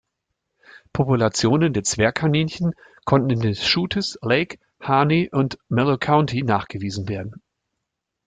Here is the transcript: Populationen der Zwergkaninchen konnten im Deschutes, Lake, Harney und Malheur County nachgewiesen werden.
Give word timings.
Populationen 0.93 1.73
der 1.73 1.83
Zwergkaninchen 1.83 2.73
konnten 3.05 3.29
im 3.29 3.39
Deschutes, 3.41 4.17
Lake, 4.23 4.57
Harney 4.79 5.29
und 5.31 5.59
Malheur 5.69 5.99
County 5.99 6.41
nachgewiesen 6.41 7.07
werden. 7.07 7.43